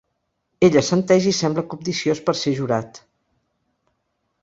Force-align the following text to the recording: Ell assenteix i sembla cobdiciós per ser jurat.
Ell 0.67 0.77
assenteix 0.81 1.27
i 1.33 1.35
sembla 1.41 1.65
cobdiciós 1.75 2.25
per 2.31 2.37
ser 2.43 2.57
jurat. 2.63 3.01